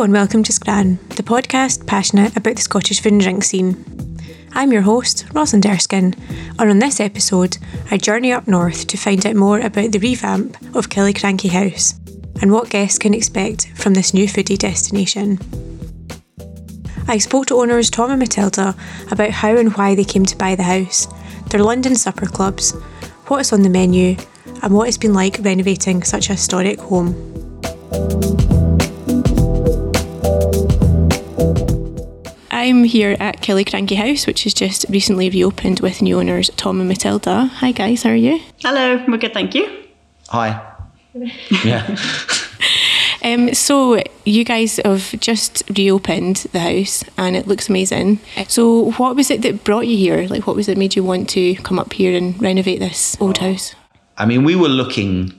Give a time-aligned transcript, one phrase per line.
[0.00, 3.84] And welcome to Scran, the podcast passionate about the Scottish food and drink scene.
[4.52, 6.14] I'm your host, Rosalind Erskine,
[6.58, 7.58] and on this episode,
[7.90, 12.00] I journey up north to find out more about the revamp of Killiecrankie House
[12.40, 15.38] and what guests can expect from this new foodie destination.
[17.06, 18.74] I spoke to owners Tom and Matilda
[19.10, 21.08] about how and why they came to buy the house,
[21.50, 22.72] their London supper clubs,
[23.26, 24.16] what is on the menu,
[24.62, 28.49] and what it's been like renovating such a historic home.
[32.60, 36.90] I'm here at Killiecrankie House, which has just recently reopened with new owners Tom and
[36.90, 37.46] Matilda.
[37.46, 38.38] Hi guys, how are you?
[38.58, 39.84] Hello, we're good, thank you.
[40.28, 40.76] Hi.
[41.64, 41.96] yeah.
[43.24, 48.20] Um, so you guys have just reopened the house and it looks amazing.
[48.46, 50.26] So what was it that brought you here?
[50.28, 53.16] Like what was it that made you want to come up here and renovate this
[53.22, 53.74] old house?
[54.18, 55.32] I mean, we were looking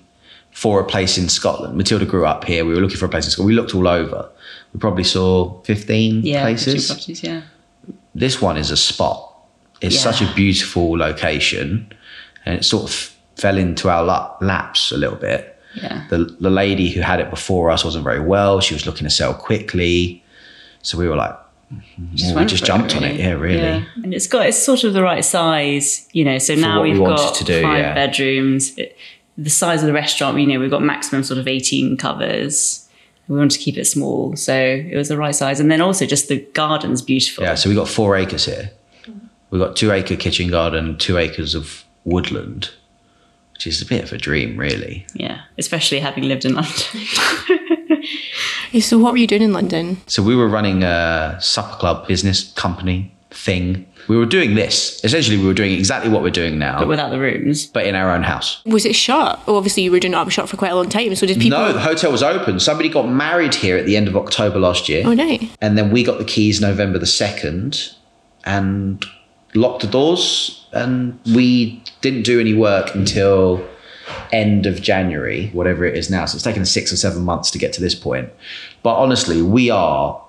[0.53, 1.77] for a place in Scotland.
[1.77, 2.66] Matilda grew up here.
[2.66, 3.47] We were looking for a place in Scotland.
[3.47, 4.27] We looked all over.
[4.73, 6.88] We probably saw 15 Yeah, places.
[6.88, 7.41] properties, yeah.
[8.16, 9.27] This one is a spot.
[9.81, 10.02] It's Yeah.
[10.11, 11.91] such a beautiful location
[12.45, 14.03] and it sort of fell into our
[14.42, 15.59] laps a little bit.
[15.75, 16.05] Yeah.
[16.09, 18.59] The, the lady who had it before us wasn't very well.
[18.61, 20.23] She was looking to sell quickly.
[20.81, 21.38] So we were like,
[21.72, 21.80] well,
[22.11, 23.17] we just for it, jumped on it.
[23.19, 23.58] Yeah, really.
[23.61, 23.83] Yeah.
[24.03, 26.38] And it's got it's sort of the right size, you know.
[26.38, 27.94] So now we we've wanted got do, five yeah.
[27.94, 28.77] bedrooms.
[28.77, 28.97] It,
[29.38, 32.80] the size of the restaurant, you know, we've got maximum sort of eighteen covers.
[33.27, 35.59] We wanted to keep it small, so it was the right size.
[35.59, 37.44] And then also just the garden's beautiful.
[37.44, 38.72] Yeah, so we got four acres here.
[39.50, 42.72] We've got two acre kitchen garden, two acres of woodland,
[43.53, 45.05] which is a bit of a dream, really.
[45.14, 46.73] Yeah, especially having lived in London.
[48.72, 49.97] Yeah, So what were you doing in London?
[50.08, 53.87] So we were running a supper club business company thing.
[54.07, 55.03] We were doing this.
[55.03, 57.65] Essentially, we were doing exactly what we're doing now, but without the rooms.
[57.67, 58.61] but in our own house.
[58.65, 59.39] Was it shut?
[59.47, 61.15] Obviously you were doing it up shut for quite a long time.
[61.15, 61.59] So did people?
[61.59, 62.59] No, the hotel was open.
[62.59, 65.03] Somebody got married here at the end of October last year.
[65.05, 65.37] Oh no.
[65.61, 67.93] And then we got the keys November the 2nd
[68.45, 69.05] and
[69.55, 70.65] locked the doors.
[70.73, 73.65] And we didn't do any work until
[74.33, 76.25] end of January, whatever it is now.
[76.25, 78.30] So it's taken us six or seven months to get to this point.
[78.83, 80.21] But honestly, we are,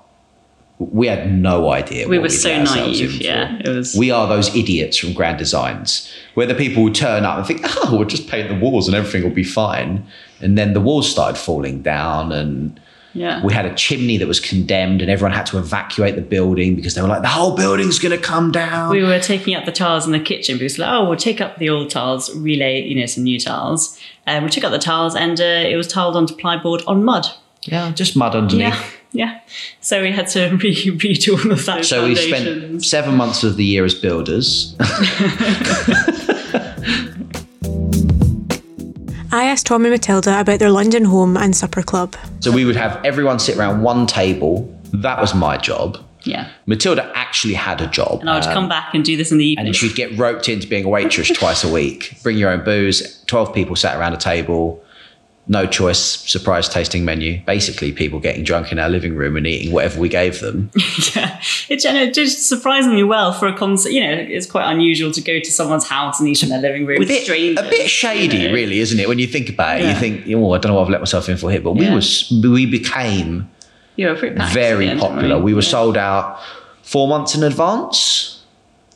[0.91, 2.09] we had no idea.
[2.09, 3.21] We were so naive.
[3.21, 3.95] Yeah, it was.
[3.95, 7.61] We are those idiots from Grand Designs, where the people would turn up and think,
[7.65, 10.07] oh, we'll just paint the walls and everything will be fine.
[10.41, 12.81] And then the walls started falling down and
[13.15, 13.45] yeah.
[13.45, 16.95] we had a chimney that was condemned and everyone had to evacuate the building because
[16.95, 18.91] they were like, the whole building's going to come down.
[18.91, 21.59] we were taking up the tiles in the kitchen because like, oh, we'll take up
[21.59, 23.99] the old tiles, relay, you know, some new tiles.
[24.27, 27.27] And we took up the tiles and uh, it was tiled onto plyboard on mud.
[27.63, 28.75] yeah, just mud underneath.
[28.75, 29.41] Yeah, yeah.
[29.81, 31.85] So we had to re- redo all of that.
[31.85, 34.75] So we spent seven months of the year as builders.
[39.35, 42.15] I asked Tom and Matilda about their London home and supper club.
[42.41, 44.69] so we would have everyone sit around one table.
[44.93, 45.99] That was my job.
[46.25, 46.51] Yeah.
[46.67, 48.21] Matilda actually had a job.
[48.21, 49.69] And I would come um, back and do this in the evening.
[49.69, 52.15] and she'd get roped into being a waitress twice a week.
[52.23, 53.25] Bring your own booze.
[53.25, 54.82] Twelve people sat around a table,
[55.49, 57.41] no choice, surprise tasting menu.
[57.45, 60.71] Basically, people getting drunk in our living room and eating whatever we gave them.
[61.17, 61.41] yeah.
[61.69, 63.91] It, did surprisingly well for a concert.
[63.91, 66.87] You know, it's quite unusual to go to someone's house and eat in their living
[66.87, 67.03] room.
[67.03, 68.55] a bit, a bit shady, you know.
[68.55, 69.09] really, isn't it?
[69.09, 69.95] When you think about it, Yeah.
[69.95, 71.61] you think, oh, I don't know what I've let myself in for here.
[71.61, 71.95] But we Yeah.
[71.97, 73.51] was we became
[73.97, 75.29] You were pretty packed at the very popular.
[75.31, 75.69] weren't We were Yeah.
[75.69, 76.39] sold out
[76.83, 78.32] four months in advance.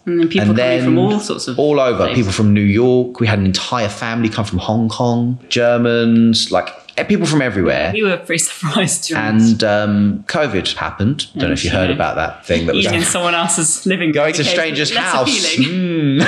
[0.07, 1.99] And then people and then from all sorts of all over.
[1.99, 2.17] places.
[2.17, 3.19] People from New York.
[3.19, 5.39] We had an entire family come from Hong Kong.
[5.49, 7.91] Germans, like eh, people from everywhere.
[7.93, 9.05] We were pretty surprised.
[9.05, 9.19] to.
[9.19, 11.27] And um, COVID happened.
[11.35, 14.13] Don't know if you heard about that thing that was eating in someone else's living
[14.13, 15.57] going to stranger's house.
[15.57, 16.23] Mm.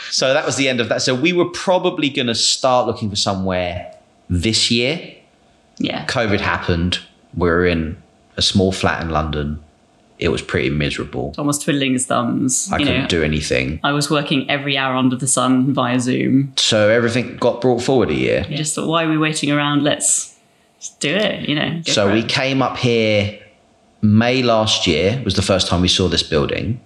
[0.10, 1.00] so that was the end of that.
[1.00, 3.94] So we were probably going to start looking for somewhere
[4.28, 5.14] this year.
[5.78, 6.04] Yeah.
[6.06, 7.00] COVID happened.
[7.34, 8.02] We were in
[8.36, 9.62] a small flat in London.
[10.18, 11.32] It was pretty miserable.
[11.32, 12.70] Tom was twiddling his thumbs.
[12.72, 13.80] I you couldn't know, do anything.
[13.84, 16.54] I was working every hour under the sun via Zoom.
[16.56, 18.46] So everything got brought forward a year.
[18.48, 19.84] I just thought, why are we waiting around?
[19.84, 20.36] Let's
[20.78, 21.48] just do it.
[21.48, 21.82] You know.
[21.84, 22.28] So we it.
[22.28, 23.38] came up here
[24.02, 26.80] May last year was the first time we saw this building.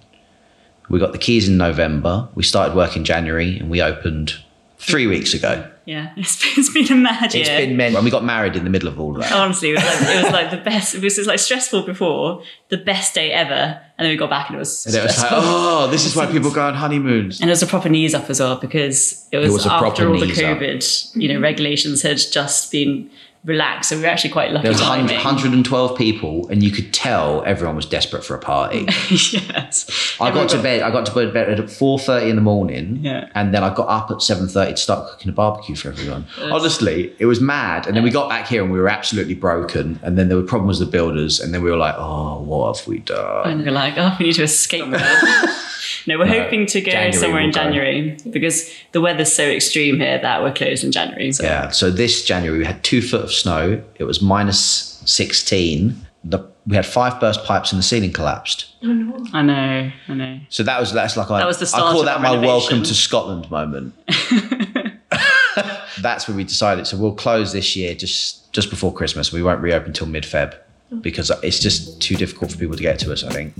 [0.89, 2.27] We got the keys in November.
[2.35, 4.35] We started work in January and we opened
[4.81, 5.69] three weeks ago.
[5.85, 7.59] Yeah, it's been, it's been a mad It's year.
[7.59, 9.31] been men and we got married in the middle of all of that.
[9.31, 10.95] Honestly, it was, like, it was like the best.
[10.95, 14.49] It was just like stressful before, the best day ever, and then we got back
[14.49, 17.39] and it was And it was like, oh, this is why people go on honeymoons.
[17.41, 20.19] And it was a proper knees up as well because it was, was after all
[20.19, 20.57] the knees up.
[20.57, 21.43] COVID, you know, mm-hmm.
[21.43, 23.09] regulations had just been
[23.43, 23.89] relaxed.
[23.89, 24.63] So we were actually quite lucky.
[24.63, 28.85] There was 100, 112 people, and you could tell everyone was desperate for a party.
[29.09, 30.15] yes.
[30.19, 30.81] I Everyone got to bed.
[30.81, 33.29] I got to bed at four thirty in the morning, Yeah.
[33.33, 36.25] and then I got up at seven thirty to start cooking a barbecue for everyone.
[36.39, 37.87] Honestly, it was mad.
[37.87, 39.99] And then we got back here, and we were absolutely broken.
[40.03, 42.77] And then there were problems with the builders, and then we were like, "Oh, what
[42.77, 44.85] have we done?" And we're like, oh, we need to escape.
[46.07, 47.61] no, we're hoping to go January somewhere in we'll go.
[47.61, 51.31] January because the weather's so extreme here that we're closed in January.
[51.31, 51.43] So.
[51.43, 51.69] Yeah.
[51.69, 53.81] So this January we had two foot of snow.
[53.95, 55.95] It was minus sixteen.
[56.23, 58.67] The, we had five burst pipes and the ceiling collapsed.
[58.83, 60.39] Oh, I know, I know.
[60.49, 62.47] So that was that's like I, That was the I call of that my renovation.
[62.47, 63.95] welcome to Scotland moment.
[66.01, 66.85] that's when we decided.
[66.87, 69.31] So we'll close this year just just before Christmas.
[69.31, 70.55] We won't reopen until mid Feb
[71.01, 73.23] because it's just too difficult for people to get to us.
[73.23, 73.53] I think.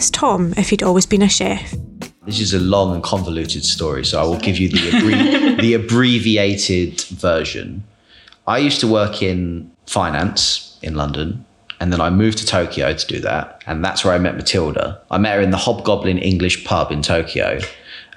[0.00, 1.74] Asked Tom if he'd always been a chef.
[2.24, 7.02] This is a long and convoluted story, so I will give you the the abbreviated
[7.02, 7.84] version.
[8.46, 11.44] I used to work in finance in London,
[11.80, 14.98] and then I moved to Tokyo to do that, and that's where I met Matilda.
[15.10, 17.58] I met her in the Hobgoblin English pub in Tokyo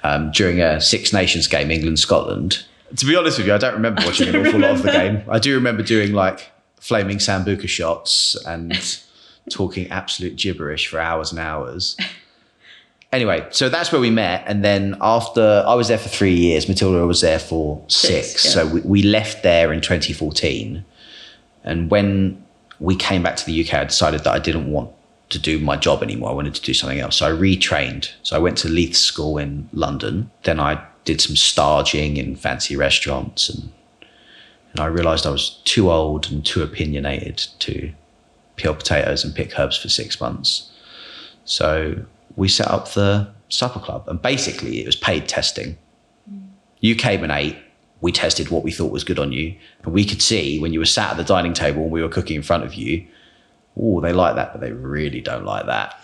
[0.04, 2.64] um, during a Six Nations game, England Scotland.
[2.96, 5.22] To be honest with you, I don't remember watching an awful lot of the game.
[5.28, 6.50] I do remember doing like
[6.80, 8.72] flaming sambuca shots and
[9.50, 11.96] talking absolute gibberish for hours and hours
[13.14, 14.44] anyway, so that's where we met.
[14.46, 18.32] And then after I was there for three years, Matilda was there for six.
[18.32, 18.50] Six, yeah.
[18.50, 20.84] So we, we left there in 2014.
[21.62, 22.44] And when
[22.80, 24.90] we came back to the UK, I decided that I didn't want
[25.30, 26.30] to do my job anymore.
[26.30, 27.16] I wanted to do something else.
[27.16, 28.12] So I retrained.
[28.22, 30.30] So I went to Leith School in London.
[30.42, 33.70] Then I did some staging in fancy restaurants and
[34.72, 37.92] and I realized I was too old and too opinionated to
[38.56, 40.70] peel potatoes and pick herbs for six months.
[41.44, 42.04] So
[42.36, 45.76] we set up the supper club, and basically it was paid testing.
[46.30, 46.48] Mm.
[46.80, 47.56] You came and ate.
[48.00, 50.78] We tested what we thought was good on you, and we could see when you
[50.78, 53.06] were sat at the dining table and we were cooking in front of you.
[53.80, 55.96] Oh, they like that, but they really don't like that.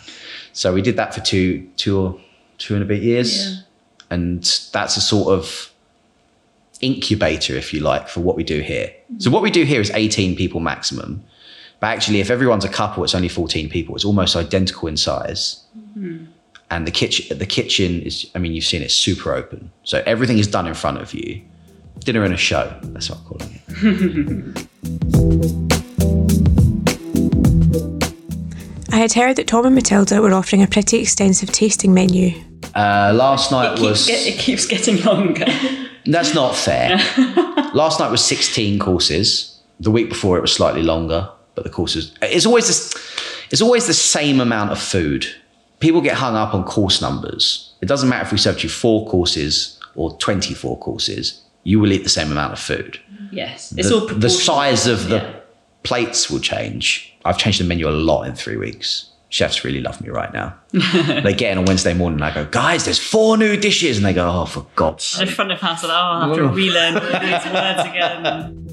[0.53, 2.21] So we did that for two, two or
[2.59, 3.63] two and a bit years,
[4.11, 4.43] and
[4.73, 5.73] that's a sort of
[6.81, 8.93] incubator, if you like, for what we do here.
[9.19, 11.23] So what we do here is 18 people maximum.
[11.81, 13.95] But actually, if everyone's a couple, it's only 14 people.
[13.95, 15.65] It's almost identical in size.
[16.71, 19.73] And the kitchen, the kitchen is, I mean, you've seen it, super open.
[19.85, 21.43] So everything is done in front of you.
[22.01, 22.79] Dinner and a show.
[22.83, 24.67] That's what I'm calling it.
[28.93, 32.33] I had heard that Tom and Matilda were offering a pretty extensive tasting menu.
[32.75, 34.07] Uh, last night It was.
[34.07, 35.47] Get, it keeps getting longer.
[36.07, 36.97] That's not fair.
[37.75, 39.61] Last night was 16 courses.
[39.81, 41.31] The week before it was slightly longer,
[41.61, 42.95] but the courses it's always this,
[43.51, 45.27] it's always the same amount of food.
[45.81, 47.75] People get hung up on course numbers.
[47.83, 51.43] It doesn't matter if we served you four courses or 24 courses.
[51.65, 52.99] You will eat the same amount of food.
[53.31, 55.33] yes, it's the, all the size of the Yeah.
[55.83, 57.15] plates will change.
[57.27, 59.07] I've changed the menu a lot in three weeks.
[59.29, 60.55] Chefs really love me right now.
[60.73, 63.97] they get in on Wednesday morning and I go, guys, there's four new dishes.
[63.97, 65.29] And they go, oh, for God's sake.
[65.29, 68.70] In front of house, like, oh, I have to relearn these words again.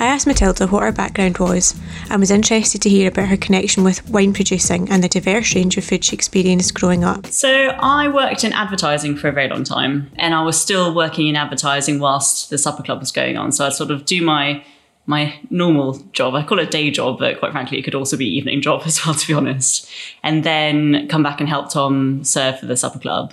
[0.00, 1.74] I asked Matilda what her background was
[2.08, 5.76] and was interested to hear about her connection with wine producing and the diverse range
[5.76, 7.26] of food she experienced growing up.
[7.26, 11.26] So I worked in advertising for a very long time, and I was still working
[11.26, 13.50] in advertising whilst the supper club was going on.
[13.50, 14.64] So I'd sort of do my
[15.06, 16.34] my normal job.
[16.34, 19.04] I call it day job, but quite frankly, it could also be evening job as
[19.04, 19.90] well, to be honest.
[20.22, 23.32] And then come back and help Tom serve for the supper club.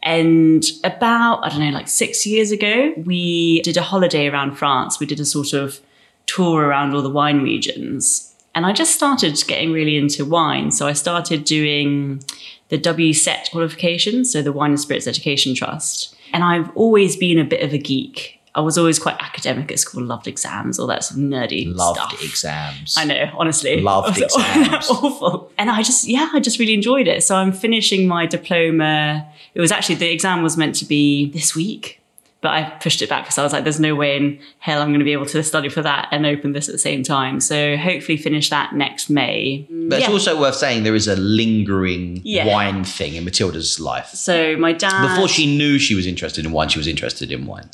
[0.00, 5.00] And about, I don't know, like six years ago, we did a holiday around France.
[5.00, 5.80] We did a sort of
[6.28, 8.34] tour around all the wine regions.
[8.54, 10.70] And I just started getting really into wine.
[10.70, 12.22] So I started doing
[12.68, 16.14] the WSET qualification, so the Wine and Spirits Education Trust.
[16.32, 18.34] And I've always been a bit of a geek.
[18.54, 21.98] I was always quite academic at school, loved exams, all that sort of nerdy Loved
[22.00, 22.24] stuff.
[22.24, 22.96] exams.
[22.98, 23.80] I know, honestly.
[23.92, 24.86] Loved exams.
[24.90, 25.52] Awful.
[25.56, 27.22] And I just, yeah, I just really enjoyed it.
[27.22, 29.26] So I'm finishing my diploma.
[29.54, 32.00] It was actually, the exam was meant to be this week,
[32.40, 34.88] but I pushed it back because I was like, there's no way in hell I'm
[34.88, 37.40] going to be able to study for that and open this at the same time.
[37.40, 39.66] So hopefully finish that next May.
[39.70, 42.46] But it's also worth saying there is a lingering Yeah.
[42.46, 44.10] wine thing in Matilda's life.
[44.10, 45.08] So my dad.
[45.08, 47.68] Before she knew she was interested in wine, she was interested in wine.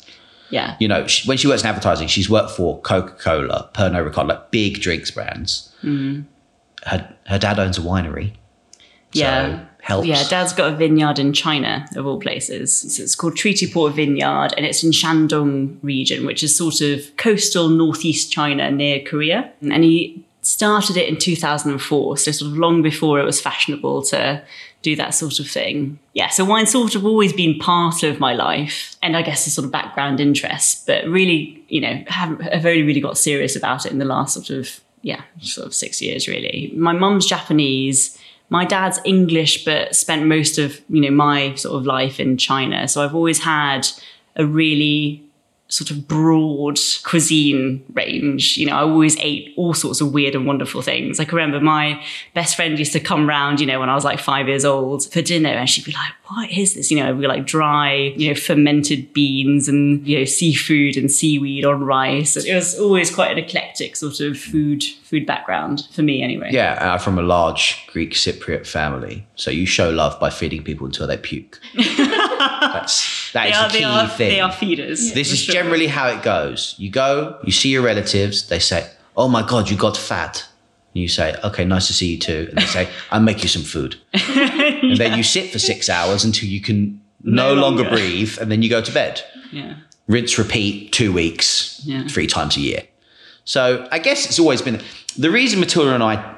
[0.49, 0.75] Yeah.
[0.79, 4.27] You know, she, when she works in advertising, she's worked for Coca Cola, Pernod Ricard,
[4.27, 5.71] like big drinks brands.
[5.83, 6.21] Mm-hmm.
[6.89, 8.33] Her, her dad owns a winery.
[9.11, 9.59] Yeah.
[9.59, 10.07] So helps.
[10.07, 12.83] Yeah, Dad's got a vineyard in China, of all places.
[12.83, 17.15] It's, it's called Treaty Port Vineyard, and it's in Shandong region, which is sort of
[17.17, 19.51] coastal northeast China near Korea.
[19.61, 24.41] And he started it in 2004, so sort of long before it was fashionable to
[24.81, 25.99] do that sort of thing.
[26.13, 29.51] Yeah, so wine's sort of always been part of my life and I guess a
[29.51, 33.85] sort of background interest, but really, you know, haven't, have only really got serious about
[33.85, 36.71] it in the last sort of, yeah, sort of six years really.
[36.75, 38.19] My mum's Japanese.
[38.49, 42.87] My dad's English, but spent most of, you know, my sort of life in China.
[42.87, 43.87] So I've always had
[44.35, 45.24] a really
[45.67, 48.55] sort of broad cuisine range.
[48.55, 51.19] You know, I always ate all sorts of weird and wonderful things.
[51.19, 52.03] I can remember my
[52.35, 55.11] best friend used to come round, you know, when I was like five years old
[55.11, 56.91] for dinner and she'd be like, what is this?
[56.91, 61.11] You know, it'd be like dry, you know, fermented beans and, you know, seafood and
[61.11, 62.37] seaweed on rice.
[62.37, 66.49] It was always quite an eclectic sort of food, food background for me anyway.
[66.51, 69.25] Yeah, I'm from a large Greek Cypriot family.
[69.35, 71.59] So you show love by feeding people until they puke.
[72.45, 74.29] That's that They is are, the they key are, thing.
[74.29, 75.13] they are feeders.
[75.13, 75.53] This is sure.
[75.53, 76.75] generally how it goes.
[76.77, 80.45] You go, you see your relatives, they say, Oh my God, you got fat.
[80.93, 82.47] And you say, Okay, nice to see you too.
[82.49, 83.95] And they say, I'll make you some food.
[84.85, 87.83] And then you sit for six hours until you can no, No longer.
[87.83, 87.97] longer.
[87.97, 89.21] breathe, and then you go to bed.
[89.51, 89.75] Yeah.
[90.07, 92.07] Rinse, repeat, two weeks, Yeah.
[92.07, 92.83] three times a year.
[93.45, 94.79] So I guess it's always been
[95.17, 96.35] the reason Matilda and I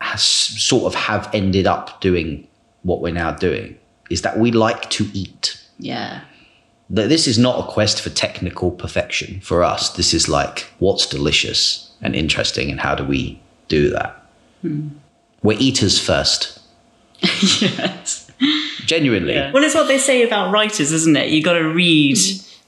[0.00, 2.46] has sort of have ended up doing
[2.82, 3.76] what we're now doing
[4.10, 6.20] is that we like to eat Yeah.
[6.90, 9.90] that this is not a quest for technical perfection for us.
[9.90, 14.26] This is like what's delicious and interesting, and how do we do that?
[14.62, 14.88] Hmm.
[15.42, 16.58] We're eaters first,
[17.22, 18.30] yes.
[18.86, 19.34] genuinely.
[19.34, 19.52] Yeah.
[19.52, 21.28] Well, it's what they say about writers, isn't it?
[21.30, 22.18] You got to read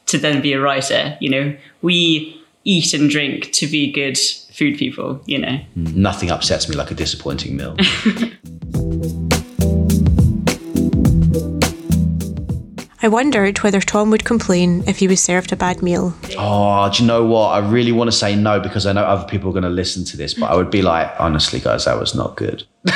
[0.07, 1.17] to then be a writer.
[1.21, 5.21] You know, we eat and drink to be good food people.
[5.27, 5.59] You know.
[5.77, 7.77] Nothing upsets me like a disappointing meal.
[13.05, 16.15] I wondered whether Tom would complain if he was served a bad meal.
[16.39, 17.49] oh, do you know what?
[17.49, 20.05] I really want to say no because I know other people are going to listen
[20.05, 22.65] to this, but I would be like, honestly, guys, that was not good.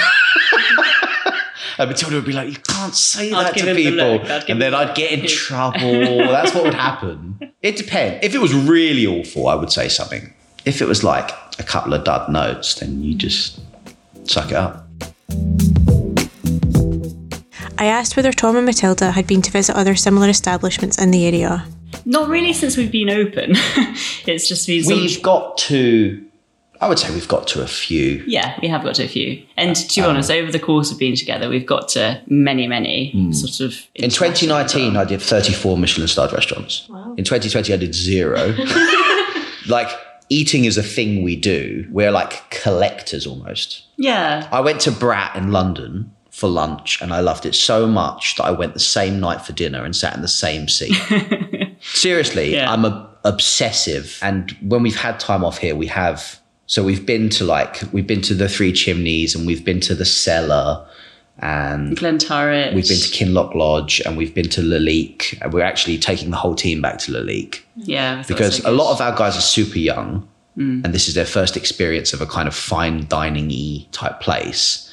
[1.79, 4.23] And Matilda would be like, "You can't say I'd that to him the people," look.
[4.23, 6.19] I'd give and then I'd get in trouble.
[6.19, 7.39] That's what would happen.
[7.61, 8.25] It depends.
[8.25, 10.33] If it was really awful, I would say something.
[10.65, 13.61] If it was like a couple of dud notes, then you just
[14.25, 14.89] suck it up.
[17.79, 21.27] I asked whether Tom and Matilda had been to visit other similar establishments in the
[21.27, 21.67] area.
[22.05, 23.53] Not really since we've been open.
[24.27, 26.23] it's just been sort We've got to.
[26.81, 28.23] I would say we've got to a few.
[28.27, 29.43] yeah, we have got to a few.
[29.57, 32.67] And to Um, be honest, over the course of being together, we've got to many,
[32.67, 33.33] many Hmm.
[33.33, 33.79] sort of.
[33.95, 36.87] In 2019, I did 34 Michelin starred restaurants.
[37.17, 38.55] In 2020, I did zero.
[39.69, 39.89] like,
[40.29, 41.87] eating is a thing we do.
[41.91, 43.85] We're like collectors almost.
[43.97, 44.47] Yeah.
[44.53, 48.45] I went to Brat in London for lunch and I loved it so much that
[48.45, 50.95] I went the same night for dinner and sat in the same seat.
[51.81, 52.71] Seriously, Yeah.
[52.71, 54.19] I'm a, obsessive.
[54.21, 56.39] And when we've had time off here, we have.
[56.67, 59.95] So we've been to like, we've been to the Three Chimneys and we've been to
[59.95, 60.87] the Cellar
[61.39, 62.75] and Glenturret.
[62.75, 65.39] We've been to Kinloch Lodge and we've been to Lalique.
[65.41, 68.23] And we're actually taking the whole team back to Lalique Yeah.
[68.29, 70.85] because so a lot of our guys are super young mm.
[70.85, 74.86] and this is their first experience of a kind of fine dining y type place.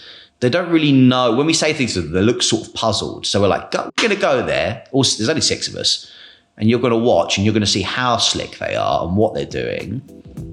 [0.44, 1.34] They don't really know.
[1.34, 3.26] When we say things to them, they look sort of puzzled.
[3.26, 4.84] So we're like, go, we're going to go there.
[4.92, 6.12] Also, there's only six of us.
[6.58, 9.16] And you're going to watch and you're going to see how slick they are and
[9.16, 10.02] what they're doing.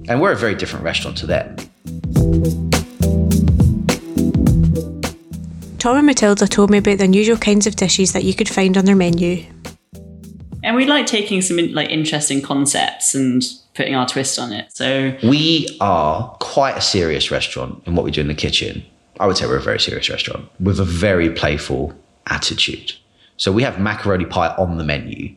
[0.07, 1.57] And we're a very different restaurant to them.
[5.77, 8.77] Tom and Matilda told me about the unusual kinds of dishes that you could find
[8.77, 9.43] on their menu.
[10.63, 13.43] And we like taking some like interesting concepts and
[13.73, 14.71] putting our twist on it.
[14.71, 18.85] So We are quite a serious restaurant in what we do in the kitchen.
[19.19, 21.93] I would say we're a very serious restaurant with a very playful
[22.27, 22.93] attitude.
[23.37, 25.35] So we have macaroni pie on the menu.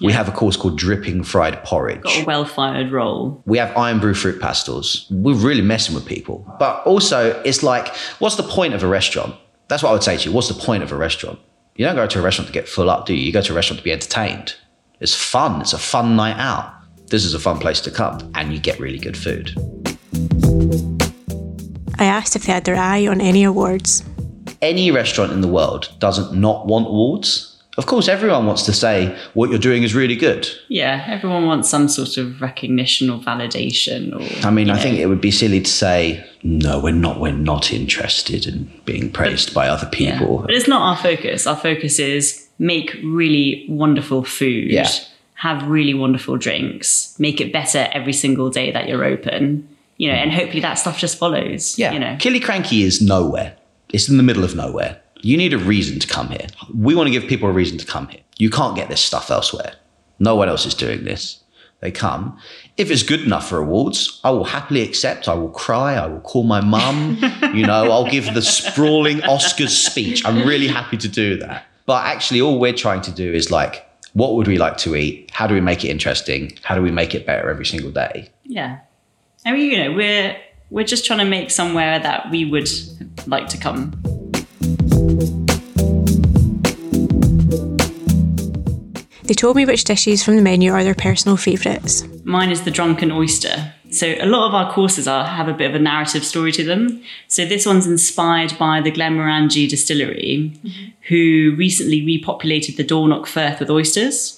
[0.00, 2.02] We have a course called dripping fried porridge.
[2.02, 3.42] got a well-fired roll.
[3.46, 5.06] We have Irn-Bru fruit pastels.
[5.10, 6.46] We're really messing with people.
[6.60, 7.88] But also, it's like,
[8.20, 9.34] what's the point of a restaurant?
[9.66, 10.34] That's what I would say to you.
[10.34, 11.40] What's the point of a restaurant?
[11.74, 13.22] You don't go to a restaurant to get full up, do you?
[13.22, 14.54] You go to a restaurant to be entertained.
[15.00, 15.60] It's fun.
[15.60, 16.72] It's a fun night out.
[17.08, 19.54] This is a fun place to come, and you get really good food.
[21.98, 24.02] I asked if they had their eye on any awards.
[24.60, 27.54] any restaurant in the world doesn't not want awards.
[27.76, 30.48] Of course, everyone wants to say what you're doing is really good.
[30.68, 34.12] Yeah, everyone wants some sort of recognition or validation.
[34.16, 34.82] Or I mean, I know.
[34.82, 36.80] think it would be silly to say no.
[36.80, 37.20] We're not.
[37.20, 40.18] We're not interested in being praised by other Yeah.
[40.18, 40.38] people.
[40.38, 41.46] But it's not our focus.
[41.46, 44.90] Our focus is make really wonderful food, Yeah.
[45.34, 49.68] have really wonderful drinks, make it better every single day that you're open.
[49.98, 51.78] You know, and hopefully that stuff just follows.
[51.78, 52.16] Yeah, You know.
[52.16, 53.56] Killiecrankie is nowhere.
[53.90, 55.00] It's in the middle of nowhere.
[55.20, 56.46] You need a reason to come here.
[56.74, 58.20] We want to give people a reason to come here.
[58.38, 59.74] You can't get this stuff elsewhere.
[60.20, 61.42] No one else is doing this.
[61.80, 62.38] they come.
[62.76, 65.28] If it's good enough for awards, I will happily accept.
[65.28, 65.94] I will cry.
[65.94, 67.18] I will call my mum.
[67.54, 70.24] you know, I'll give the sprawling Oscars speech.
[70.24, 71.66] I'm really happy to do that.
[71.86, 75.30] But actually, all we're trying to do is like, what would we like to eat?
[75.32, 76.52] How do we make it interesting?
[76.62, 78.28] How do we make it better every single day?
[78.44, 78.80] Yeah.
[79.44, 80.36] I mean, you know, we're
[80.70, 82.68] we're just trying to make somewhere that we would
[83.26, 84.00] like to come.
[89.22, 92.02] They told me which dishes from the menu are their personal favourites.
[92.24, 93.74] Mine is the drunken oyster.
[93.90, 96.64] So a lot of our courses are have a bit of a narrative story to
[96.64, 97.02] them.
[97.26, 100.90] So this one's inspired by the Glenmorangie distillery, mm-hmm.
[101.08, 104.37] who recently repopulated the Dornoch Firth with oysters.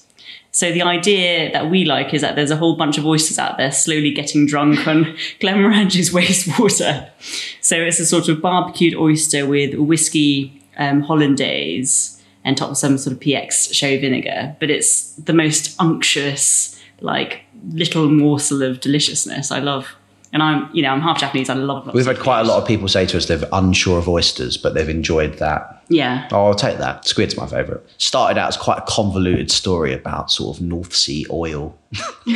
[0.53, 3.57] So the idea that we like is that there's a whole bunch of oysters out
[3.57, 5.05] there slowly getting drunk on
[5.41, 7.09] Glenmorangie's wastewater.
[7.61, 12.99] So it's a sort of barbecued oyster with whiskey um, hollandaise and top with some
[12.99, 14.57] sort of PX sherry vinegar.
[14.59, 17.43] But it's the most unctuous, like
[17.73, 19.53] little morsel of deliciousness.
[19.53, 19.95] I love,
[20.33, 21.49] and I'm you know I'm half Japanese.
[21.51, 21.93] I love.
[21.95, 24.75] We've had quite a lot of people say to us they're unsure of oysters, but
[24.75, 25.83] they've enjoyed that.
[25.89, 27.05] Yeah, Oh, I'll take that.
[27.05, 27.83] Squid's my favourite.
[27.99, 31.77] Started out as quite a convoluted story about sort of North Sea oil.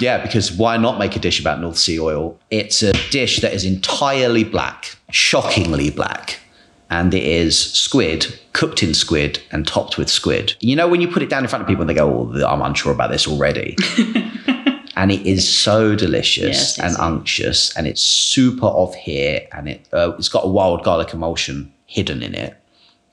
[0.00, 2.38] yeah, because why not make a dish about North Sea oil?
[2.50, 6.38] It's a dish that is entirely black, shockingly black.
[6.92, 10.56] And it is squid, cooked in squid and topped with squid.
[10.58, 12.46] You know, when you put it down in front of people and they go, Oh,
[12.46, 13.76] I'm unsure about this already.
[15.00, 19.80] and it is so delicious Yes, and unctuous and it's super off here and it
[19.98, 22.52] uh, it's got a wild garlic emulsion hidden in it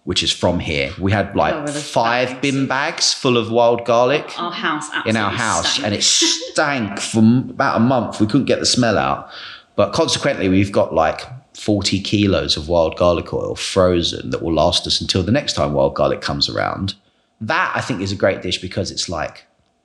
[0.09, 0.89] which is from here.
[1.05, 5.15] We had like Oh, five bags bin bags full of wild garlic our house in
[5.23, 5.85] our house stank.
[5.85, 6.03] and it
[6.51, 8.21] stank for m- about a month.
[8.21, 9.29] We couldn't get the smell out.
[9.75, 11.21] But consequently we've got like
[11.57, 15.73] 40 kilos of wild garlic oil frozen that will last us until the next time
[15.73, 16.93] wild garlic comes around.
[17.41, 19.35] That i think is a great dish because it's like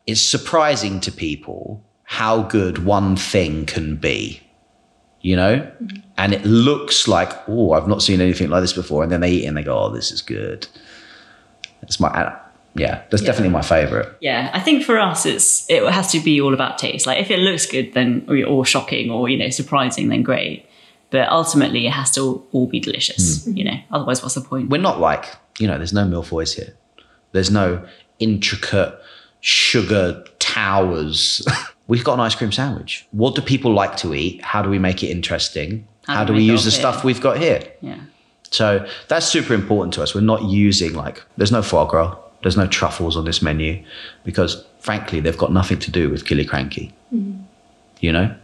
[0.07, 1.83] it's surprising to people
[2.19, 4.41] how good one thing can be
[5.23, 5.55] you know
[6.19, 9.31] and it looks like oh i've not seen anything like this before and then they
[9.31, 10.67] eat it and they go oh this is good
[11.83, 12.11] it's my
[12.75, 16.41] yeah that's definitely my favorite Yeah, I think for us, it's it has to be
[16.41, 17.07] all about taste.
[17.07, 20.65] Like if it looks good, then or, shocking, or you know, surprising, then great.
[21.11, 23.45] But ultimately, it has to all, be delicious.
[23.45, 23.57] Hmm.
[23.59, 24.71] You know, otherwise, what's the point?
[24.71, 25.27] we're not like
[25.59, 26.75] you know there's no mille-feuilles here
[27.33, 27.85] there's no
[28.19, 28.95] intricate
[29.41, 31.47] sugar towers
[31.89, 34.79] we've got an ice cream sandwich what do people like to eat how do we
[34.79, 38.01] make it interesting how, do we make use the up stuff we've got here Yeah,
[38.51, 40.15] So that's super important to us.
[40.15, 43.83] We're not using like there's no foie gras, there's no truffles on this menu
[44.25, 46.93] because frankly they've got nothing to do with Killiecrankie.
[47.15, 47.43] Mm-hmm.
[48.01, 48.35] You know,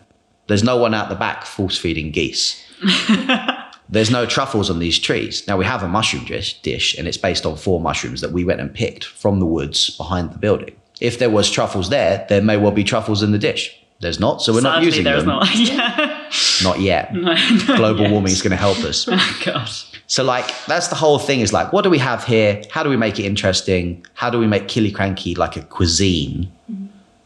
[0.47, 2.65] there's no one out the back force feeding geese.
[3.89, 5.47] there's no truffles on these trees.
[5.49, 8.45] Now we have a mushroom dish, dish, and it's based on four mushrooms that we
[8.45, 10.75] went and picked from the woods behind the building.
[11.01, 13.75] If there was truffles there, there may well be truffles in the dish.
[14.01, 15.29] There's not, so we're not using there's them.
[15.41, 15.49] not.
[15.57, 16.31] yeah,
[16.63, 17.13] Not yet.
[17.15, 17.35] no,
[17.77, 18.11] Global yet.
[18.13, 19.09] warming is going to help us.
[19.11, 19.69] Oh God.
[20.07, 22.63] So like that's the whole thing is like what do we have here?
[22.71, 24.07] How do we make it interesting?
[24.15, 26.51] How do we make Killiecrankie like a cuisine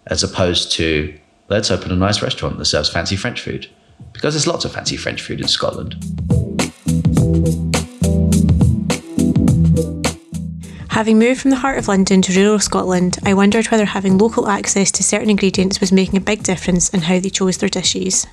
[0.06, 1.16] as opposed to
[1.48, 3.68] let's open a nice restaurant that serves fancy French food?
[4.14, 5.94] Because there's lots of fancy French food in Scotland.
[10.92, 14.46] Having moved from the heart of London to rural Scotland, I wondered whether having local
[14.46, 18.26] access to certain ingredients was making a big difference in how they chose their dishes.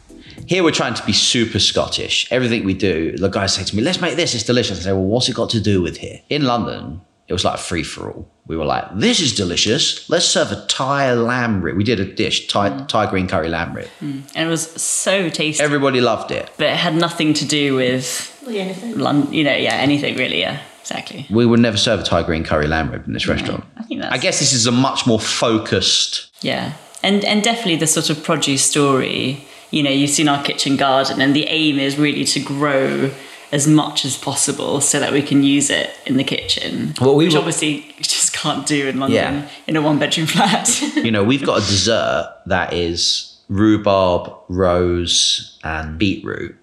[0.45, 2.29] Here we're trying to be super Scottish.
[2.29, 4.81] Everything we do, the guys say to me, let's make this, it's delicious.
[4.81, 6.19] I say, well, what's it got to do with here?
[6.27, 8.29] In London, it was like a free for all.
[8.45, 10.09] We were like, this is delicious.
[10.09, 11.77] Let's serve a Thai lamb rib.
[11.77, 12.87] We did a dish, Thai, mm.
[12.89, 13.87] Thai green curry lamb rib.
[14.01, 14.29] Mm.
[14.35, 16.51] And it was so tasty, Everybody loved it.
[16.57, 19.31] but it had nothing to do with London.
[19.31, 20.41] You know, yeah, anything really.
[20.41, 21.25] Yeah, exactly.
[21.29, 23.63] We would never serve a Thai green curry lamb rib in this restaurant.
[23.77, 24.13] I think that's.
[24.13, 26.29] I guess this is a much more focused.
[26.41, 29.45] Yeah, and and definitely the sort of produce story.
[29.71, 33.11] You know, you've seen our kitchen garden, and the aim is really to grow
[33.51, 36.93] as much as possible so that we can use it in the kitchen.
[37.01, 39.49] Well, we which were- obviously just can't do in London Yeah.
[39.67, 40.69] in a one-bedroom flat.
[40.95, 46.55] You know, we've got a dessert that is rhubarb, rose, and beetroot,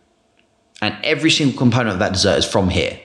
[0.81, 2.99] and every single component of that dessert is from here.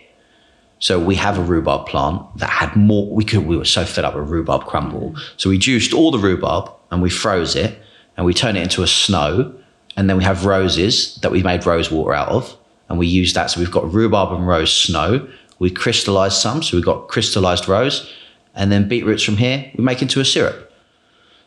[0.81, 3.07] So we have a rhubarb plant that had more.
[3.07, 3.45] We could.
[3.45, 7.01] We were so fed up with rhubarb crumble, so we juiced all the rhubarb and
[7.01, 7.79] we froze it,
[8.17, 9.53] and we turned it into a snow,
[9.95, 12.57] and then we have roses that we made rose water out of,
[12.89, 13.51] and we use that.
[13.51, 15.29] So we've got rhubarb and rose snow.
[15.59, 18.11] We crystallized some, so we've got crystallized rose,
[18.55, 20.73] and then beetroots from here we make into a syrup.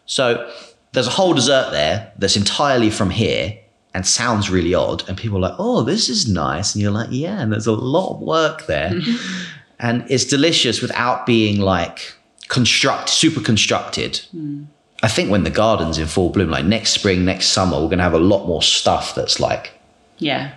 [0.07, 0.49] So
[0.93, 3.59] there's a whole dessert there that's entirely from here
[3.95, 5.09] and sounds really odd.
[5.09, 6.75] And people are like, oh, this is nice.
[6.75, 8.93] And you're like, yeah, and there's a lot of work there.
[9.79, 12.13] and it's delicious without being like
[12.49, 14.19] construct super constructed.
[14.33, 14.65] Hmm.
[15.03, 17.99] I think when the garden's in full bloom, like next spring, next summer, we're going
[17.99, 19.73] to have a lot more stuff that's like,
[20.19, 20.53] Yeah.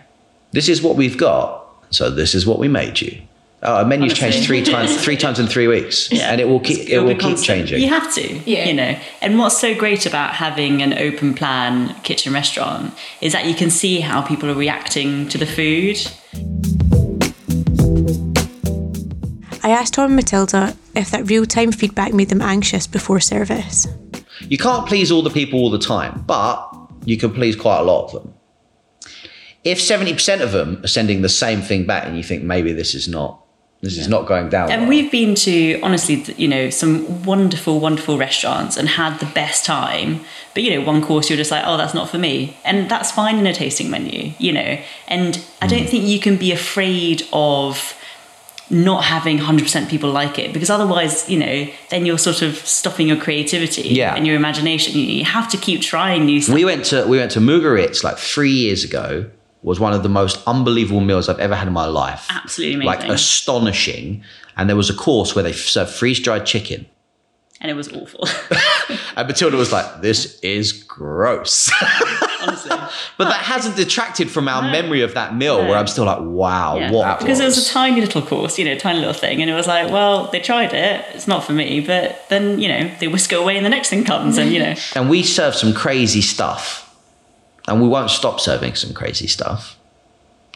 [0.51, 3.21] this is what we've got, so this is what we made you.
[3.63, 4.29] Uh, oh, our menu's Honestly.
[4.31, 6.31] changed three times, three times in three weeks, Yeah.
[6.31, 7.45] and it will keep, it It'll keep constant.
[7.45, 7.81] changing.
[7.81, 8.67] You have to, Yeah.
[8.67, 8.95] you know.
[9.21, 13.71] And what's so great about having an open plan kitchen restaurant is that you can
[13.71, 15.97] see how people are reacting to the food.
[19.63, 23.87] I asked Tom and Matilda if that real time feedback made them anxious before service.
[24.41, 26.63] You can't please all the people all the time, but
[27.05, 28.33] you can please quite a lot of them.
[29.63, 32.93] If 70% of them are sending the same thing back and you think maybe this
[32.95, 33.41] is not
[33.81, 34.71] this is not going down.
[34.71, 34.89] And well.
[34.89, 40.21] we've been to, honestly, you know, some wonderful, wonderful restaurants and had the best time.
[40.55, 42.57] But, you know, one course you're just like, oh, that's not for me.
[42.65, 44.79] And that's fine in a tasting menu, you know.
[45.07, 45.89] And I don't mm.
[45.89, 47.93] think you can be afraid of
[48.69, 53.07] not having 100% people like it because otherwise, you know, then you're sort of stopping
[53.07, 54.15] your creativity Yeah.
[54.15, 54.99] and your imagination.
[54.99, 56.55] You, have to keep trying new stuff.
[56.55, 59.29] we went to we went to Mugaritz like 3 years ago
[59.63, 62.27] was one of the most unbelievable meals I've ever had in my life.
[62.29, 62.87] Absolutely amazing.
[63.09, 64.23] Like astonishing.
[64.55, 66.85] And there was a course where they served freeze-dried chicken.
[67.61, 68.27] and it was awful,
[69.17, 71.71] And Matilda was like, "This is gross."
[72.41, 72.69] honestly.
[73.17, 75.69] But that hasn't detracted from our memory of that meal, No.
[75.69, 77.57] where I'm still like, wow, Yeah, what because was.
[77.57, 79.91] it was a tiny little course, you know, tiny little thing, and it was like,
[79.91, 83.39] well, they tried it, it's not for me, but then you know they whisk it
[83.39, 86.86] away, and the next thing comes, and you know, and we serve some crazy stuff,
[87.67, 89.77] and we won't stop serving some crazy stuff.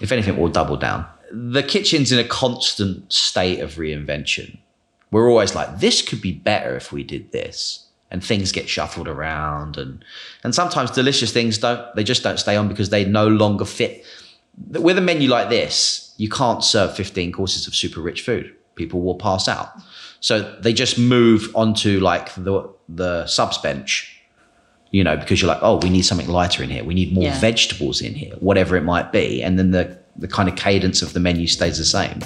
[0.02, 1.06] If anything, we'll double down.
[1.32, 4.58] The kitchen's in a constant state of reinvention.
[5.12, 7.88] We're always like, this could be better if we did this.
[8.10, 10.04] And things get shuffled around and
[10.44, 14.04] and sometimes delicious things don't they just don't stay on because they no longer fit.
[14.68, 18.54] With a menu like this, you can't serve 15 courses of super rich food.
[18.76, 19.70] People will pass out.
[20.20, 24.21] So they just move onto like the the subs bench
[24.92, 26.84] you know, because you're like, oh, we need something lighter in here.
[26.84, 27.40] We need more Yeah.
[27.40, 29.42] vegetables in here, whatever it might be.
[29.42, 32.20] And then the, the kind of cadence of the menu stays the same.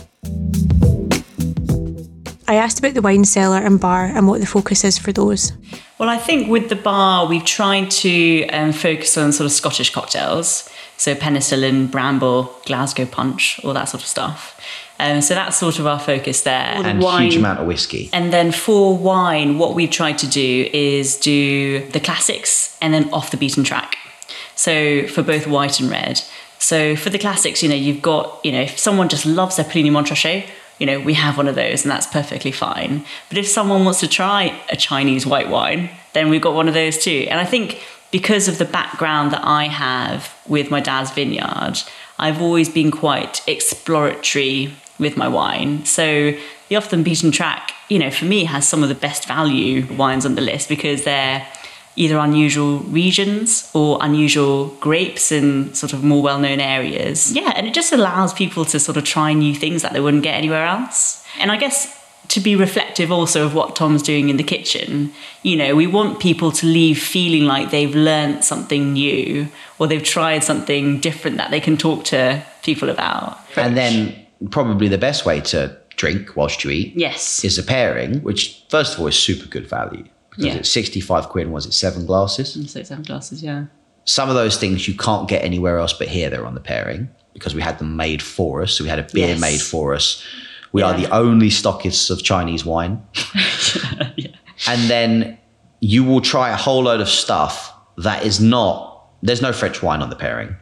[2.47, 5.51] I asked about the wine cellar and bar and what the focus is for those.
[5.97, 9.91] Well, I think with the bar, we've tried to um, focus on sort of Scottish
[9.91, 10.69] cocktails.
[10.97, 14.59] So penicillin, bramble, Glasgow punch, all that sort of stuff.
[14.99, 16.53] Um, so that's sort of our focus there.
[16.53, 18.09] And huge amount of whiskey.
[18.13, 23.11] And then for wine, what we've tried to do is do the classics and then
[23.13, 23.97] off the beaten track.
[24.55, 26.21] So for both white and red.
[26.59, 29.65] So for the classics, you know, you've got, you know, if someone just loves their
[29.65, 30.47] Puligny-Montrachet,
[30.79, 33.05] you know, we have one of those and that's perfectly fine.
[33.29, 36.73] But if someone wants to try a Chinese white wine, then we've got one of
[36.73, 37.27] those too.
[37.29, 41.81] And I think because of the background that I have with my dad's vineyard,
[42.17, 45.85] I've always been quite exploratory with my wine.
[45.85, 46.33] So
[46.69, 49.85] the off the beaten track, you know, for me has some of the best value
[49.93, 51.45] wines on the list because they're
[51.97, 57.31] either unusual regions or unusual grapes in sort of more well-known areas.
[57.31, 60.23] Yeah, and it just allows people to sort of try new things that they wouldn't
[60.23, 61.25] get anywhere else.
[61.39, 61.95] And I guess
[62.29, 66.19] to be reflective also of what Tom's doing in the kitchen, you know, we want
[66.19, 69.47] people to leave feeling like they've learned something new
[69.79, 73.39] or they've tried something different that they can talk to people about.
[73.55, 77.43] And then probably the best way to drink whilst you eat Yes.
[77.43, 80.53] is a pairing, which first of all is super good value because Yeah.
[80.55, 82.57] it's 65 quid and was it seven glasses?
[82.57, 83.65] Mm, so seven glasses, yeah.
[84.03, 86.29] Some of those things you can't get anywhere else but here.
[86.29, 88.73] They're on the pairing because we had them made for us.
[88.73, 89.39] So we had a beer Yes.
[89.41, 90.21] made for us.
[90.73, 93.01] We are the only stockists of Chinese wine.
[94.17, 94.27] yeah.
[94.67, 95.37] and then
[95.79, 98.91] you will try a whole load of stuff that is not
[99.23, 100.55] there's no french wine on the pairing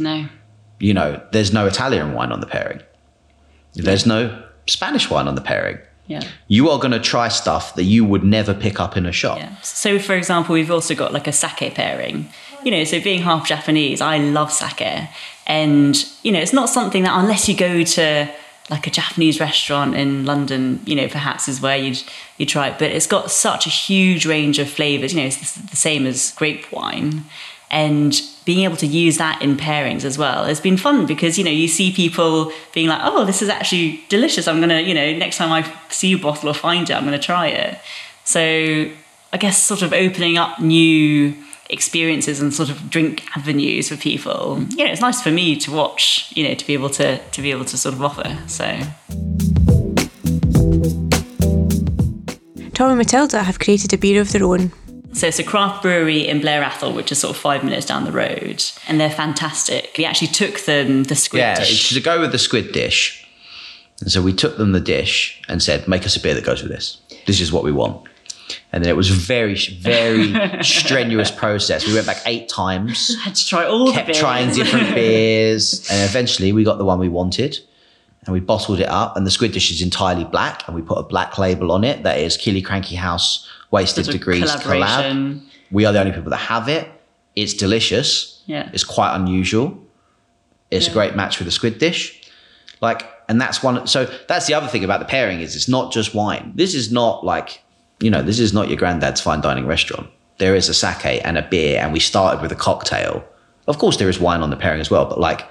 [0.00, 0.26] No.
[0.80, 2.80] you know there's no italian wine on the pairing
[3.84, 6.22] there's no spanish wine on the pairing Yeah.
[6.48, 9.38] you are going to try stuff that you would never pick up in a shop
[9.38, 9.54] Yeah.
[9.62, 12.28] So, for example, we've also got like a sake pairing.
[12.64, 15.08] You know, so being half Japanese, I love sake.
[15.46, 18.28] And, you know, it's not something that unless you go to
[18.70, 22.02] like a Japanese restaurant in London, you know, perhaps is where you'd
[22.38, 22.78] you try it.
[22.80, 25.12] But it's got such a huge range of flavors.
[25.14, 27.24] You know, it's the same as grape wine.
[27.70, 31.44] And being able to use that in pairings as well has been fun because, you
[31.44, 34.46] know, you see people being like, oh, this is actually delicious.
[34.46, 37.18] I'm to, you know, next time I see a bottle or find it, I'm to
[37.18, 37.78] try it.
[38.24, 41.34] So I guess sort of opening up new
[41.68, 44.64] experiences and sort of drink avenues for people.
[44.70, 47.42] You know, it's nice for me to watch, you know, to be able to to
[47.42, 48.38] be able to sort of offer.
[48.46, 48.64] So
[52.74, 54.70] Tom and Matilda have created a beer of their own.
[55.16, 58.04] So it's a craft brewery in Blair Atholl, which is sort of five minutes down
[58.04, 59.94] the road, and they're fantastic.
[59.96, 61.88] We actually took them the squid yeah dish.
[61.94, 63.26] to go with the squid dish
[64.02, 66.62] and so we took them the dish and said make us a beer that goes
[66.62, 68.06] with this this is what we want
[68.72, 71.86] And then it was very, very strenuous process.
[71.86, 74.18] We went back eight times, Had to try all the kept beers.
[74.18, 77.58] trying different beers, and eventually we got the one we wanted.
[78.24, 80.98] And we bottled it up, and the squid dish is entirely black, and we put
[80.98, 85.40] a black label on it that is Killiecrankie House Wasted Degrees collab.
[85.70, 86.88] We are the only people that have it.
[87.34, 88.42] It's delicious.
[88.46, 88.70] Yeah.
[88.72, 89.78] It's quite unusual.
[90.70, 92.22] It's a great match with the squid dish.
[92.80, 93.86] Like, and that's one.
[93.86, 96.52] So that's the other thing about the pairing is it's not just wine.
[96.54, 97.62] This is not like,
[98.00, 100.08] you know, this is not your granddad's fine dining restaurant.
[100.38, 103.24] There is a sake and a beer, and we started with a cocktail.
[103.66, 105.48] Of course, there is wine on the pairing as well, but like,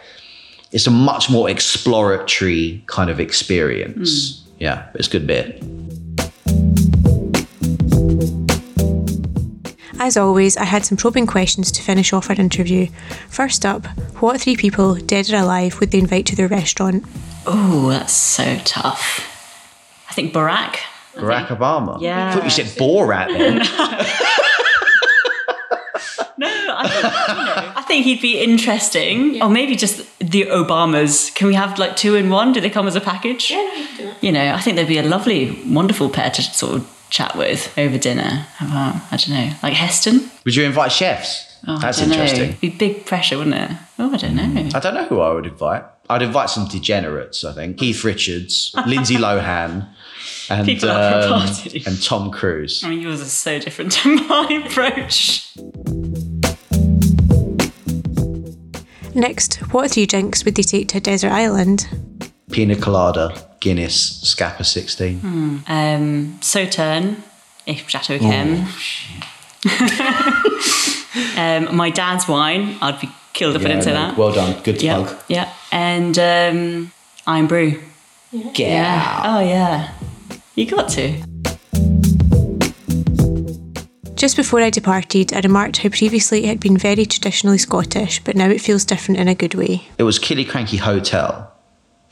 [0.72, 4.44] it's a much more exploratory kind of experience.
[4.60, 5.60] Yeah, it's good beer.
[10.06, 12.90] As always, I had some probing questions to finish off our interview.
[13.28, 13.88] First up,
[14.22, 17.04] what three people, dead or alive, would they invite to their restaurant?
[17.48, 19.26] Oh, that's so tough.
[20.08, 20.78] I think Barack.
[21.18, 22.00] I Barack think- Obama.
[22.00, 22.30] Yeah.
[22.30, 23.62] I thought you said Borat then.
[26.38, 27.04] No, I think,
[27.40, 29.42] you know, I think he'd be interesting.
[29.42, 31.34] Or maybe just the Obamas.
[31.34, 32.52] Can we have like two in one?
[32.52, 33.50] Do they come as a package?
[33.52, 37.36] Yeah, You know, I think they'd be a lovely, wonderful pair to sort of chat
[37.36, 38.48] with over dinner.
[38.60, 40.30] About, I don't know, like Heston?
[40.44, 41.60] Would you invite chefs?
[41.68, 42.16] Oh, That's don't know.
[42.16, 42.50] interesting.
[42.50, 43.72] It'd be big pressure, wouldn't it?
[43.98, 44.70] Oh, I don't know.
[44.76, 45.84] I don't know who I would invite.
[46.10, 47.78] I'd invite some degenerates, I think.
[47.78, 49.90] Keith Richards, Lindsay Lohan,
[50.50, 51.84] and, People up for a um, party.
[51.88, 52.84] and Tom Cruise.
[52.84, 55.52] I mean, yours is so different to my approach.
[59.16, 61.88] Next, what three drinks would they take to a desert island?
[62.56, 65.20] Pina Colada, Guinness, Scapa 16.
[65.68, 67.22] Um, Sauterne,
[67.68, 68.62] if Chateau d'Yquem.
[71.38, 72.78] um, my dad's wine.
[72.82, 74.18] I'd be killed if I didn't say no, that.
[74.18, 74.64] Well done.
[74.64, 75.22] Good yeah, plug.
[75.28, 75.54] yeah.
[75.74, 76.94] And um,
[77.28, 77.82] Irn-Bru.
[78.54, 79.22] Get Yeah.
[79.26, 79.94] Oh yeah.
[80.56, 81.18] You got to.
[84.16, 88.38] Just before I departed, I remarked how previously it had been very traditionally Scottish, but
[88.38, 89.90] now it feels different in a good way.
[89.98, 91.52] It was Killiecrankie Hotel.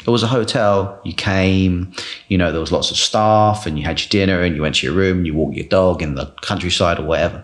[0.06, 1.00] It was a hotel.
[1.04, 1.94] You came,
[2.28, 4.76] you know, there was lots of staff, and you had your dinner, and you went
[4.76, 7.44] to your room, and you walked your dog in the countryside or whatever.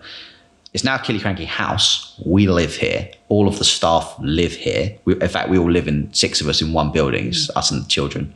[0.72, 2.20] It's now Killiecrankie House.
[2.24, 3.10] We live here.
[3.28, 4.96] All of the staff live here.
[5.04, 7.70] We, in fact, we all live in six of us in one building, it's us
[7.70, 8.34] and the children.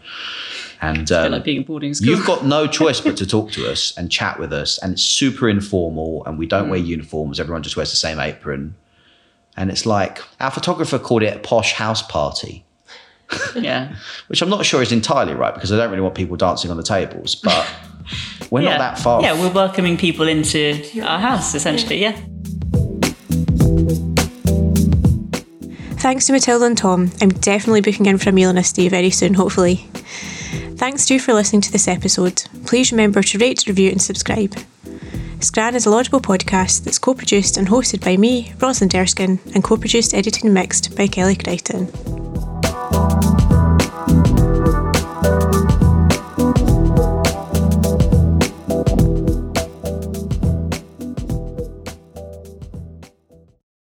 [0.81, 2.09] And um, like being boarding school.
[2.09, 5.03] You've got no choice but to talk to us and chat with us, and it's
[5.03, 6.25] super informal.
[6.27, 8.75] And we don't wear uniforms; everyone just wears the same apron.
[9.57, 12.64] And it's like our photographer called it a posh house party,
[13.57, 13.95] yeah.
[14.29, 16.77] which I'm not sure is entirely right because I don't really want people dancing on
[16.77, 17.35] the tables.
[17.35, 17.67] But
[18.51, 18.71] we're yeah.
[18.71, 19.23] not that far.
[19.23, 22.01] Yeah, we're welcoming people into our house essentially.
[22.01, 22.19] Yeah.
[26.05, 27.11] Thanks to Matilda and Tom.
[27.23, 29.77] I'm definitely booking in for a meal on a stay very soon, hopefully.
[30.77, 32.43] Thanks too for listening to this episode.
[32.67, 34.55] Please remember to rate, review, and subscribe.
[35.41, 39.65] Scran is a laudable podcast that's co produced and hosted by me, Rosalind Erskine, and
[39.65, 41.87] co produced, edited, and mixed by Kelly Crichton.